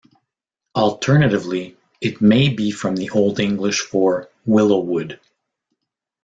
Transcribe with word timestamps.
Alternatively, 0.75 1.77
it 2.01 2.21
may 2.21 2.49
be 2.49 2.71
from 2.71 2.95
the 2.95 3.11
Old 3.11 3.39
English 3.39 3.81
for 3.81 4.29
"Willow 4.47 4.79
Wood". 4.79 5.19